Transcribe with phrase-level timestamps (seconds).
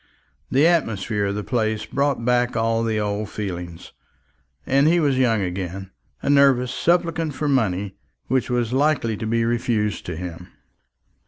[0.49, 3.91] The atmosphere of the place brought back all the old feelings,
[4.65, 5.91] and he was young again,
[6.23, 10.47] a nervous supplicant for money, which was likely to be refused to him.